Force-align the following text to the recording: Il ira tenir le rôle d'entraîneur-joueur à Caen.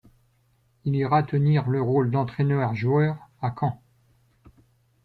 Il 0.83 0.95
ira 0.95 1.21
tenir 1.21 1.69
le 1.69 1.79
rôle 1.79 2.09
d'entraîneur-joueur 2.09 3.17
à 3.39 3.53
Caen. 3.55 3.79